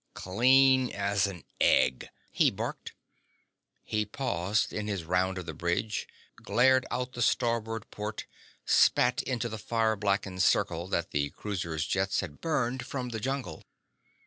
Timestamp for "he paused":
3.83-4.73